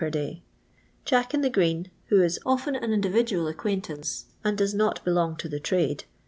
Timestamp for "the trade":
5.47-6.05